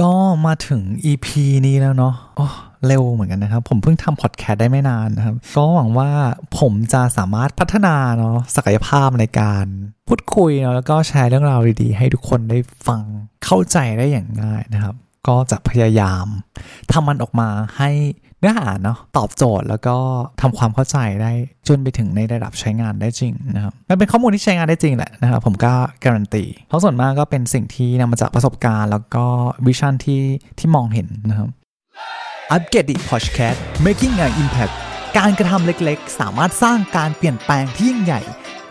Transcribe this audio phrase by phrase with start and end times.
[0.00, 0.12] ก็
[0.46, 1.26] มาถึง EP
[1.66, 2.46] นี้แล้วเนาะโอ้
[2.86, 6.10] เร็วเหมือนกันนะครับ ผมเพิ่งทำพอดแคสต์ได้ไม่นานนะครับ ก็หวังว่า
[6.58, 9.66] ผมจะสามารถพัฒนาเนาะศักยภาพในการ
[10.08, 13.00] พูดคุยเนาะแล้วก็แชร์เรื่องราวดีๆ ให้ทุกคนได้ฟัง
[13.44, 14.94] เข้าใจได้อย่างง่ายนะครับ
[15.28, 16.26] ก็จะพยายาม
[16.92, 17.48] ทำมันออกมา
[17.78, 17.90] ให้
[18.40, 19.96] เนื้อหาเนาะตอบโจทย์แล้วก็
[20.40, 21.32] ทำความเข้าใจได้
[21.68, 25.72] จนไปถึงในระดับใช้งานได้จริงนะครับมันเป็นข้อมูลที่ใช้งานได้จริงแหละนะครับผมก็
[26.04, 29.24] การันตีเพราะส่วนมากก็เป็นสิ่งที่นำมาจากประสบการณ์ แล้วก็
[29.66, 30.22] vision ที่
[30.58, 31.48] ที่มองเห็นนะครับ
[32.52, 34.74] อัปเกรด Podcast making an impact
[35.22, 38.20] การกระทำเล็กๆ สามารถสร้างการเปลี่ยนแปลงที่ยิ่งใหญ่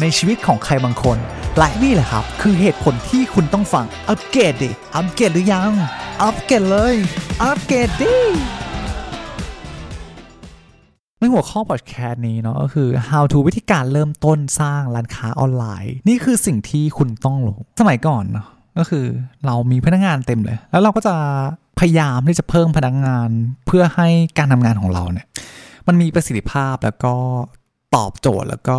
[0.01, 1.17] ในชีวิตของใครบางคน
[1.57, 5.71] และนี่แหละครับ คือเหตุผลที่คุณต้องฟัง อัปเกรดดิ อัปเกรดหรือยัง
[6.23, 6.95] อัปเกรดเลย
[7.43, 8.15] อัปเกรดดิ
[11.19, 19.05] ในหัวข้อพอดแคสต์นี้เนาะก็คือ how to วิธีการเริ่มต้นสร้างร้านค้าออนไลน์ นี่คือสิ่งที่คุณต้องรู้ สมัยก่อนเนาะก็คือ
[19.45, 21.15] เรามีพนักงานเต็มเลย แล้วเราก็จะ
[21.79, 23.29] พยายามที่จะเพิ่มพนักงาน
[23.67, 24.07] เพื่อให้
[24.37, 25.27] การทำงานของเราเนี่ย
[25.87, 27.13] มันมีประสิทธิภาพแล้วก็
[27.95, 28.77] ตอบโจทย์แล้วก็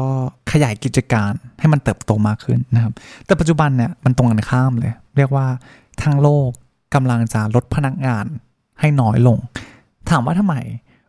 [0.53, 2.93] ขยายกิจการให้มันเติบโตมากขึ้นนะครับ
[3.27, 5.47] แต่ปัจจุบันเนี่ยมันตรงกันข้ามเลย เรียกว่า
[6.03, 6.51] ทั้งโลก
[6.95, 8.25] กำลังจะลดพนักงาน
[8.81, 9.39] ให้น้อยลง
[10.11, 10.57] ถามว่าทำไม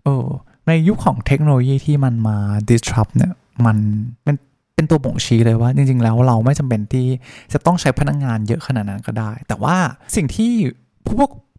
[0.04, 0.26] เออ
[0.68, 2.38] ในยุคของเทคโนโลยีที่มันมา
[2.70, 3.34] disrupt เนี่ย
[3.66, 3.78] มัน
[4.24, 4.36] เป็น
[4.76, 7.08] เป็นตัวบ่งชี้เลยว่า จริง ๆ แล้วเราไม่จำเป็นที่
[7.54, 9.76] จะต้องใช้พนักงานเยอะขนาดนั้นก็ได้ แต่ว่า
[10.16, 10.54] สิ่งที่
[11.06, 11.16] ผู้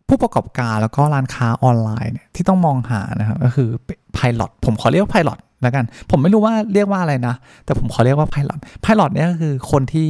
[0.09, 3.69] ผู้ประกอบการแล้วก็ร้านค้าออนไลน์เนี่ยที่ต้องมองหานะครับก็คือ
[4.17, 7.35] Pilot ผมขอเรียกว่า Pilot แล้วกัน ผมไม่รู้ว่าเรียกว่าอะไรนะ
[7.65, 10.09] แต่ผมขอเรียกว่า Pilot Pilot เนี่ยก็คือคนที่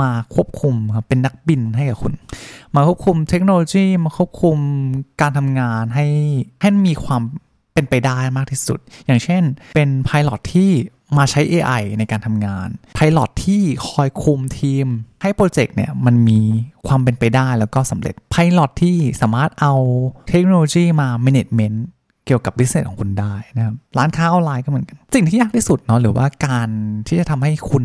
[0.00, 2.12] มาควบคุมครับเป็นนักบินให้กับคุณ
[2.74, 4.56] มาควบคุมเทคโนโลยีมาควบคุม
[5.20, 6.06] การทำงานให้
[6.60, 7.22] ให้มีความ
[7.74, 9.42] เป็นไปได้มากที่สุด อย่างเช่น
[9.74, 10.70] เป็น Pilot ที่
[11.18, 14.86] มาใช้ AI ในการทำงาน pilot ที่คอยคุมทีม
[15.22, 16.40] ให้โปรเจกต์เนี่ยมันมี
[16.86, 19.74] ความเป็นไปได้แล้วก็สำเร็จ pilot ที่สามารถเอา
[20.28, 21.76] เทคโนโลยีมา management
[22.26, 26.68] เกี่ยวกับ business ของคุณได้นะครับร้านค้าออนไลน์ก็เหมือนกัน สิ่งที่ยากที่สุดเนาะหรือว่าการ
[27.08, 27.84] ที่จะทำให้คุณ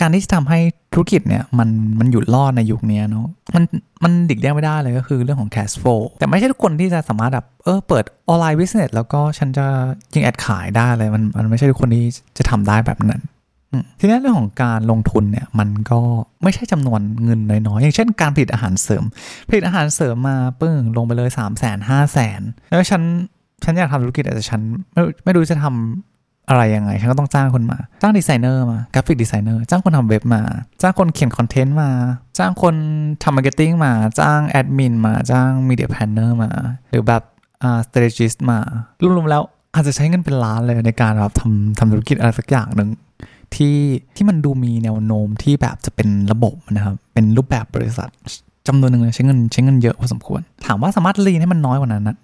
[0.00, 0.58] การที่จะทำให้
[0.92, 1.68] ธุรกิจเนี่ยมัน
[2.00, 3.64] มันอยู่รอดในยุคนี้เนาะมัน
[4.04, 9.66] มันหลีกเลี่ยงไม่ได้เลยก็คือเรื่องของ cash flow แต่ไม่ใช่ทุกคนที่จะสามารถแบบเออเปิด online business แล้วก็ฉันจะ
[10.14, 12.04] ยิง ad ขายได้เลยมันมันไม่ใช่ทุกคนที่
[12.38, 13.22] จะทำได้แบบนั้น
[13.98, 16.00] ทีนี้เรื่องของการลงทุนเนี่ยมันก็
[16.42, 19.04] ไม่ใช่จำนวนเงินน้อยๆ อย่างเช่นการผลิตอาหารเสริม
[19.48, 23.02] ผลิตอาหารเสริมมาปึ้งลงไปเลย 3 0 0 0 0 0 5 0 0 0 0 แล้วฉัน
[23.64, 24.60] ฉันอยากทำธุรกิจแต่ฉัน
[24.92, 30.42] ไม่ไม่รู้จะทำอะไรยังไง ฉันก็ต้องจ้างคนมา จ้างดีไซเนอร์มา graphic designer จ้างคนทำเว็บมา
[30.82, 31.90] จ้างคนเขียนคอนเทนต์มา
[32.38, 32.74] จ้างคน
[33.22, 36.50] ทำ marketing มา จ้างแอดมินมาจ้าง media planner มา
[36.90, 37.22] หรือแบบ
[37.62, 38.58] อ่าสเตรจิสต์มา
[39.16, 39.42] รวมๆแล้ว
[39.74, 42.90] อาจจะใช้เงินเป็นล้านเลยในการแบบทำทำธุรกิจอะไรสักอย่างหนึ่ง
[43.54, 43.76] ที่
[44.16, 48.08] ที่มันดูมีแนวโน้มที่แบบจะเป็นระบบนะครับเป็นรูปแบบบริษัท
[48.68, 52.16] จำนวนหนึ่งเลยใช้เงินใช้เงินเยอะพอสมควร ถามว่าสามารถรีนให้มันน้อยกว่านั้นนะ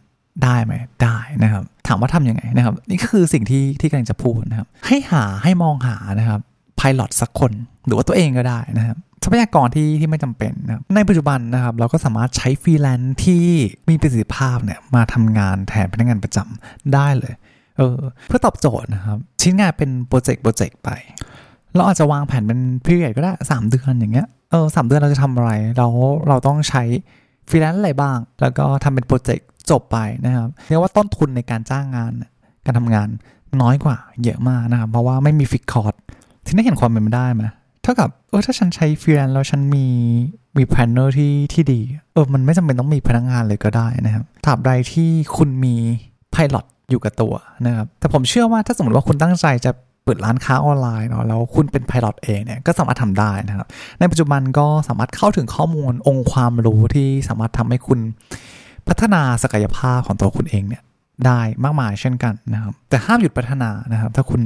[0.45, 6.41] ได้ไหมได้นะครับ ถามว่าทำยังไงนะครับ นี่ก็คือสิ่งที่ที่กำลังจะพูดนะครับ ให้หาให้มองหานะครับ
[6.79, 7.53] พายロสักคน
[7.87, 13.45] หรือว่าตัวเองก็ได้นะครับทรัพยากรที่ที่ไม่จำเป็นนะครับในปัจจุบันนะครับ เราก็สามารถใช้ฟรีแลนซ์ที่
[13.89, 17.35] มีประสิทธิภาพเนี่ยมาทำงานแทนพนักงานประจำได้เลย
[17.79, 20.91] เออเพื่อตอบโจทย์นะครับ ชิ้นงานเป็นโปรเจกต์โปรเจกต์ไป
[21.75, 25.87] เราอาจจะวางแผนเป็น period ก็ได้สามเดือนอย่างเงี้ยเออสามเดือนเราจะทำอะไร เรา
[26.29, 26.83] เราต้องใช้
[27.51, 32.13] ฟรีแลนซ์อะไรบ้าง แล้วก็ทำเป็นโปรเจกต์จบไปนะครับเรียกว่าต้นทุนในการจ้างงาน
[32.67, 33.09] การทำงาน
[33.63, 35.95] น้อยกว่าเยอะมากนะครับ เพราะว่าไม่มี fixed cost
[36.45, 37.43] ที่ได้เห็นความเป็นไปได้ไหม
[37.83, 39.87] เท่ากับเออถ้าฉันใช้ฟรีแลนซ์แล้วฉันมี
[40.57, 41.81] มี planner ที่ที่ดี
[42.15, 45.75] เออมันไม่จำเป็นต้องมีพนักงานเลยก็ได้นะครับตราบใดที่คุณมี
[46.33, 47.35] pilot อยู่กับตัว
[47.67, 49.71] นะครับแต่ผมเชื่อว่าถ้าสมมติว่าคุณตั้งใจจะ
[50.11, 53.67] เปิดร้านค้าออนไลน์เนาะแล้วคุณเป็น pilot เองเนี่ยก็สามารถทำได้นะครับ
[53.99, 58.01] ในปัจจุบันก็สามารถเข้าถึงข้อมูลองค์ความรู้ที่สามารถทำให้คุณ
[58.89, 60.83] พัฒนาศักยภาพของตัวคุณเองเนี่ย
[61.27, 64.43] ได้มากมายเช่นกันนะครับ แต่ห้ามหยุดพัฒนานะครับ ถ้าคุณ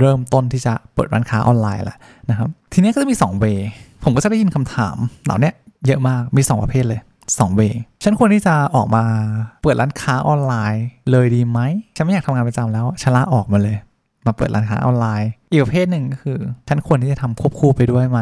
[0.00, 1.98] เริ่มต้นที่จะเปิดร้านค้าออนไลน์แหละ
[2.30, 3.44] นะครับ ทีนี้ก็จะมี2เว
[4.04, 5.50] ผมก็จะได้ยินคำถามเหล่านี้
[5.86, 7.62] เยอะมากมี 2 ประเภทเลย2เว
[8.04, 9.04] ฉันควรที่จะออกมา
[9.62, 11.60] เปิดร้านค้าออนไลน์เลยดีไหม
[11.96, 13.76] ฉันไม่อยากทำงานประจำแล้วฉันลาออกมาเลย
[14.26, 16.38] มาเปิดร้านค้าออนไลน์ อีกประเภทหนึ่งก็คือ
[16.68, 18.20] ฉันควรที่จะทำควบคู่ไปด้วยไหม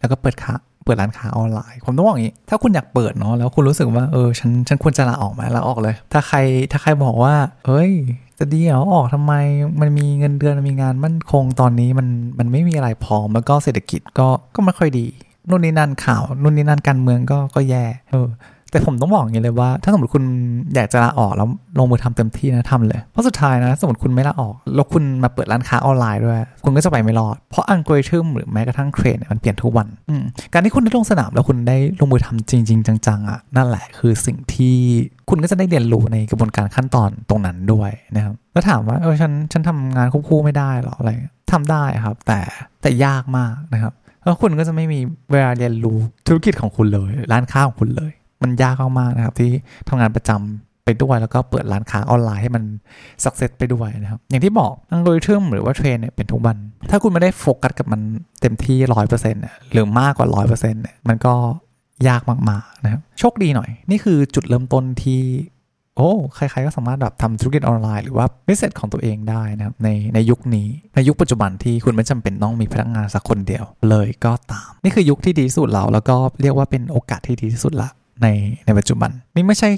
[0.00, 0.54] แล้วก็เปิดค้า
[0.84, 6.38] เปิดร้านค้าออนไลน์ ผมต้องบอกอย่างนี้ ถ้าคุณอยากเปิดเนาะแล้วคุณรู้สึกว่าเออฉันฉันควรจะลาออกไหมลาออกเลย ถ้าใคร
[6.72, 7.34] ถ้าใครบอกว่า
[7.66, 7.90] เฮ้ย
[8.38, 9.32] จะดีเหรอออกทำไม
[9.80, 12.08] มันมีเงินเดือนมีงานมั่นคงตอนนี้มัน
[12.38, 15.06] มันไม่มีอะไรพร้อมแล้วก็เศรษฐกิจก็ก็ไม่ค่อยดี
[15.48, 18.28] นู่นนี่นั่นข่าวนู่นนี่นั่นการเมืองก็ก็แย่เออ
[18.72, 20.24] แต่ผมต้องบอกอย่างนี้เลยว่า ถ้าสมมติคุณ
[20.74, 21.48] อยากจะลาออกแล้ว
[21.78, 29.88] ลงมือทำเต็มที่นะทำเลย เพราะสุดท้ายนะ สมมติคุณไม่ลาออก แล้วคุณมาเปิดร้านค้าออนไลน์ด้วย คุณก็จะไปไม่รอด เพราะอัลกอริทึมหรือแม้กระทั่งเทรนมันเปลี่ยนทุกวัน
[30.52, 34.76] การที่คุณได้ลงสนามแล้วคุณได้ลงมือทำจริง ๆ จังๆอะนั่นแหละคือสิ่งที่
[35.30, 41.10] คุณก็จะได้เรียนรู้ในกระบวนการขั้นตอนตรงนั้นด้วยนะครับแล้วถามว่าเออฉันฉันทำงานควบคู่ไม่ได้หรออะไร
[41.52, 42.40] ทำได้ครับ แต่
[42.82, 43.92] แต่ยากมากนะครับ
[44.24, 45.00] แล้วคุณก็จะไม่มี
[45.32, 48.12] เวลาเรียนรู้ธุรกิจของคุณเลย ร้านค้าของคุณเลย
[48.44, 49.50] มันยากมากๆนะครับ ที่
[49.88, 52.64] ทำงานประจำไปด้วย แล้วก็เปิดร้านค้าออนไลน์ให้มัน
[53.24, 56.56] success ไปด้วยนะครับ อย่างที่บอกอัลกอริทึมหรือว่าเทรนด์เนี่ยเปลี่ยนทุกวัน
[56.90, 58.00] ถ้าคุณไม่ได้โฟกัสกับมัน
[58.40, 59.42] เต็มที่ร้อยเปอร์เซ็นต์
[59.72, 61.34] หรือมากกว่าร้อยเปอร์เซ็นต์มันก็
[62.08, 65.20] ยากมากๆนะครับโชคดีหน่อย นี่คือจุดเริ่มต้นที่
[65.96, 77.88] โอ้ใครๆก็สามารถแบบทำธุรกิจออนไลน์หรือว่าบิสเนสของตัวเองได้นะครับในในยุคนี้ในยุคปัจจุบันที่คุณไม่จำเป็นต้องมีพนักงานสักคนเดียวเลยก็ตาม นี่คือยุคที่ดีที่สุดเราแล้วก็เรียกว่าเป็นโอกาสที่ดีที่สุดละ
[78.22, 78.26] ใน
[78.66, 79.68] ในปัจจุบัน นี่ไม่ใช่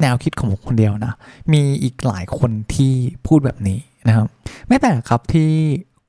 [0.00, 1.12] แนวคิดของผมคนเดียวนะ
[1.52, 2.92] มีอีกหลายคนที่
[3.26, 4.26] พูดแบบนี้นะครับ
[4.68, 5.50] ไม่แปลกครับที่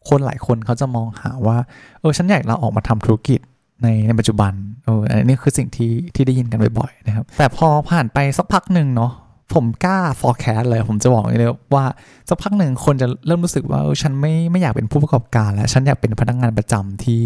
[0.09, 1.57] คนหลายคนเขาจะมองหาว่า
[1.99, 3.39] เออฉันอยากเราออกมาทำธุรกิจ
[3.83, 4.53] ในในปัจจุบัน
[4.85, 9.11] เอออันนี้คือสิ่งที่ที่ได้ยินกันบ่อยๆนะครับ แต่พอผ่านไปสักพักหนึ่งเนาะ
[9.53, 11.85] ผมกล้า forecast เลย ผมจะบอกเลยว่า
[12.29, 17.23] สักพักหนึ่งคนจะเริ่มรู้สึกว่าฉันไม่ไม่อยากเป็นผู้ประกอบการแล้ว ฉันอยากเป็นพนักงานประจำที่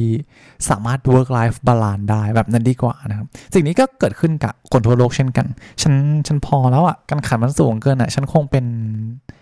[0.69, 5.47] สามารถ work life balance ได้แบบนั้นดีกว่านะครับ สิ่งนี้ก็เกิดขึ้นกับคนทั่วโลกเช่นกัน
[5.81, 5.93] ฉัน
[6.27, 8.65] ฉันพอแล้วอะ่ะการขันมันสูงเกินอะ่ะ ฉันคงเป็น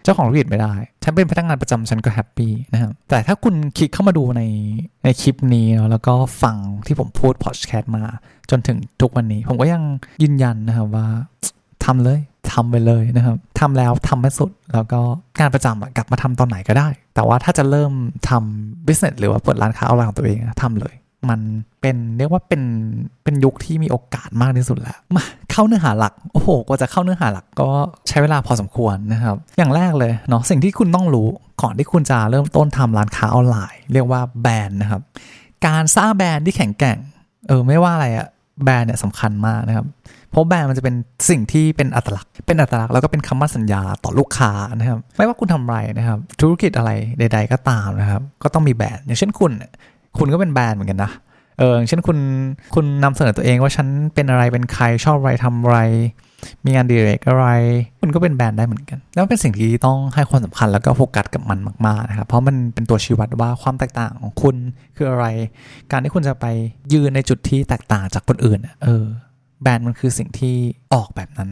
[0.04, 0.74] เจ้าของธุรกิจไม่ได้
[1.04, 4.42] ฉันเป็นพนักงานประจำฉันก็แฮปปี้นะครับแต่ถ้าคุณคลิกเข้ามาดูใน
[5.04, 6.56] ในคลิปนี้แล้วก็ฟัง
[6.86, 8.04] ที่ผมพูดพอดแคสต์มา
[8.50, 9.84] จนถึงทุกวันนี้ ผมก็ยัง
[10.24, 11.08] ยืนยันนะครับว่า
[11.86, 12.20] ทำเลย
[12.52, 15.00] ทำไปเลยนะครับทำแล้วทำให้สุดแล้วก็
[15.40, 17.94] งานประจำกลับมาทำตอนไหนก็ได้ แต่ว่าถ้าจะเริ่ม
[18.30, 20.96] ทำ business หรือว่าเปิดร้านค้าออนไลน์ของตัวเองทำเลย
[21.30, 21.40] มัน
[21.82, 22.64] เป็นเรียกว่าเป็น
[23.24, 27.70] เป็นยุคที่มีโอกาสมากที่สุดแล้วมาเข้าเนื้อหาหลักโอ้โหกว่าจะเข้าเนื้อหาหลักก็
[28.08, 31.28] ใช้เวลาพอสมควรนะครับ อย่างแรกเลยเนาะสิ่งที่คุณต้องรู้
[31.62, 35.02] ก่อนที่คุณจะเริ่มต้นทำร้านค้าออนไลน์ เรียกว่าแบรนด์นะครับ
[35.68, 36.98] การสร้างแบรนด์ที่แข็งแกร่ง
[37.48, 38.28] เออไม่ว่าอะไรอะ
[38.64, 39.86] แบรนด์เนี่ยสำคัญมากนะครับ
[40.32, 40.96] เพราะแบรนด์มันจะเป็น
[41.30, 49.52] สิ่งที่เป็นอัตลักษณ์ เป็นอัตลักษณ์แล้วก็เป็นคำมั่นสัญญาต่อลูกค้านะครับ ไม่ว่าคุณทำอะไรนะครับ ธุรกิจอะไรใด ๆ ก็ตามนะครับ ก็ต้องมีแบรนด์อย่างเช่นคุณ
[50.18, 51.12] คุณก็เป็นแบรนด์เหมือนกันนะ
[51.60, 52.18] เอออย่างเช่นคุณ
[52.76, 55.80] คุณนำเสนอตัวเองว่าฉันเป็นอะไรเป็นใครชอบอะไรทำอะไร
[56.66, 57.48] มีงานดีเรกอะไร
[58.02, 64.56] คุณก็เป็นแบรนด์ได้เหมือนกัน แล้วเป็นสิ่งที่ต้องให้ความสำคัญแล้วก็โฟกัสกับมันมากๆนะครับเพราะมันเป็นตัวชี้วัดว่าความแตกต่างของคุณ
[64.96, 65.26] คืออะไร
[65.92, 66.46] การที่คุณจะไป
[66.94, 69.06] ยืนในจุดที่แตกต่างจากคนอื่นเออ
[69.62, 70.56] แบรนด์มันคือสิ่งที่
[70.94, 71.50] ออกแบบนั้น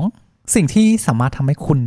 [0.00, 0.54] 2.
[0.54, 1.80] สิ่งที่สามารถทำให้คุณ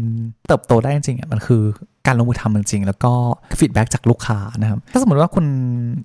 [0.48, 1.62] เติบโตได้จริงๆมันคือ
[2.08, 3.14] การลงมือทำจริงๆ แล้วก็
[3.60, 5.46] ฟีดแบ็จากลูกค้านะครับ ถ้าสมมติว่าคุณ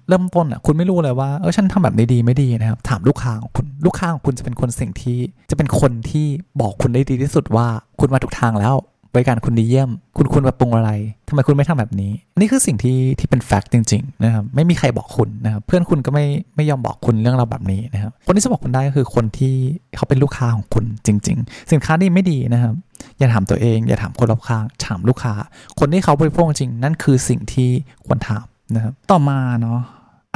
[0.08, 5.18] เริ่มต้นอะคุณไม่รู้เลยว่าเออฉันทำแบบนี้ดีไม่ดีนะครับ ถามลูกค้าของคุณลูกค้าของคุณจะเป็นคนสิ่งที่
[5.50, 6.26] จะเป็นคนที่
[6.60, 7.66] บอกคุณได้ดีที่สุดว่า
[8.00, 8.74] คุณมาถูกทางแล้ว
[9.14, 10.90] บริการคุณดีเยี่ยม คุณควรปรับปรุงอะไร
[11.28, 16.24] ทำไมคุณไม่ทำแบบนี้ นี่คือสิ่งที่ที่เป็นแฟกต์จริงๆนะครับไม่มีใครบอกคุณนะครับเพื่อนคุณก็ไม่
[16.56, 19.54] ไม่ยอมบอกคุณเรื่องเราแบบนี้นะครับคนที่จะบอกคุณได้ก็คือคนที่
[19.96, 22.74] เขาเป็นลูกค้าของคุณจริง ๆ สินค้าดีไม่ดีนะครับ
[23.18, 25.34] อย่าถามตัวเอง อย่าถามคนรอบข้างถามลูกค้า
[25.78, 27.70] คนที่เขาบริโภคจริงนั่นคือสิ่งที่
[28.06, 29.78] ควรถามนะครับต่อมาเนาะ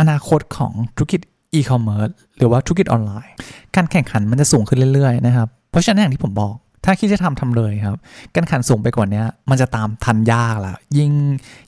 [0.01, 1.21] อนาคตของธุรกิจ
[1.55, 3.33] อีคอมเมิร์ซหรือว่าธุรกิจออนไลน์
[3.77, 7.97] การแข่งขันมันจะสูงขึ้นเรื่อยๆนะครับ เพราะฉะนั้นอย่างที่ผมบอก ถ้าคิดจะทำทำเลยครับ
[8.35, 11.13] การขันสูงไปกว่านี้มันจะตามทันยากละยิ่ง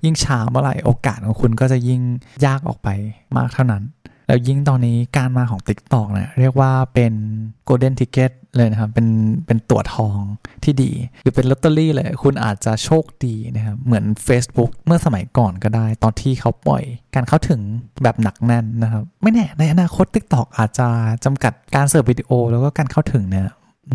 [0.04, 2.00] ยิ่งช้าเมื่อไหร่โอกาสของคุณก็จะยิ่ง
[2.46, 2.88] ยากออกไป
[3.36, 3.84] มากเท่านั้น
[4.28, 7.12] แล้วยิ่งตอนนี้การมาของ Tik t o อกเนี่ยเรียกว่าเป็น
[7.68, 9.08] Golden Ticket เลยนะครับ เป็น
[9.46, 10.20] เป็นตั๋วทอง
[10.64, 10.92] ที่ดี
[11.22, 16.82] หรือเป็นลอตเตอรี่เลย คุณอาจจะโชคดีนะครับ เหมือน Facebook เมื่อสมัยก่อนก็ได้ ตอนที่เขาปล่อย
[17.14, 17.60] การเข้าถึง
[18.02, 20.88] แบบหนักแน่นนะครับ ไม่แน่ในอนาคต Tik t o อกอาจจะ
[21.24, 23.48] จำกัดการเสิร์ฟวิดีโอ แล้วก็การเข้าถึงเนี่ย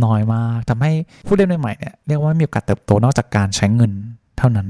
[0.05, 0.91] น้อยมากทำให้
[1.27, 3.91] ผู้เล่นใหม่ๆเนี่ยเรียกว่ามีโอกาสเติบโตนอกจากการใช้เงิน
[4.37, 4.67] เท่านั้น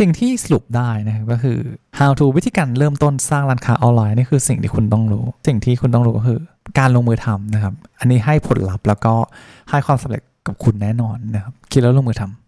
[0.00, 1.58] สิ่งที่สรุปได้นะครับก็คือ
[1.98, 6.38] how to วิธีการเริ่มต้นสร้างร้านค้าออนไลน์นี่คือสิ่งที่คุณต้องรู้ สิ่งที่คุณต้องรู้ก็คือ
[6.78, 9.14] การลงมือทำนะครับ อันนี้ให้ผลลัพธ์แล้วก็
[9.70, 12.42] ให้ความสำเร็จกับคุณแน่นอนนะครับ คิดแล้วลงมือทำ